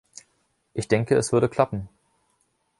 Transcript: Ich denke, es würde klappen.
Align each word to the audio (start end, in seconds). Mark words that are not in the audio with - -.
Ich 0.73 0.87
denke, 0.87 1.13
es 1.15 1.31
würde 1.31 1.47
klappen. 1.47 1.87